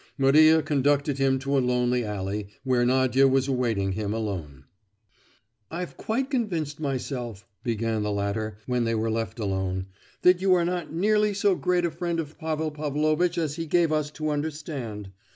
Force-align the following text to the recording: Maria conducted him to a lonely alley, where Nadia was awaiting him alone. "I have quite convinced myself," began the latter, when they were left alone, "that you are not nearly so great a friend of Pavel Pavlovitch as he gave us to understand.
Maria 0.17 0.63
conducted 0.63 1.19
him 1.19 1.37
to 1.37 1.55
a 1.55 1.59
lonely 1.59 2.03
alley, 2.03 2.47
where 2.63 2.83
Nadia 2.87 3.27
was 3.27 3.47
awaiting 3.47 3.91
him 3.91 4.15
alone. 4.15 4.63
"I 5.69 5.81
have 5.81 5.95
quite 5.95 6.31
convinced 6.31 6.79
myself," 6.79 7.45
began 7.63 8.01
the 8.01 8.11
latter, 8.11 8.57
when 8.65 8.83
they 8.83 8.95
were 8.95 9.11
left 9.11 9.37
alone, 9.37 9.85
"that 10.23 10.41
you 10.41 10.55
are 10.55 10.65
not 10.65 10.91
nearly 10.91 11.35
so 11.35 11.53
great 11.53 11.85
a 11.85 11.91
friend 11.91 12.19
of 12.19 12.39
Pavel 12.39 12.71
Pavlovitch 12.71 13.37
as 13.37 13.57
he 13.57 13.67
gave 13.67 13.91
us 13.91 14.09
to 14.13 14.31
understand. 14.31 15.11